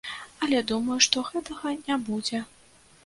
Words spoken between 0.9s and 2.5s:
што гэтага не будзе.